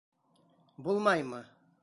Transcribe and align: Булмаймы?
Булмаймы? 0.87 1.45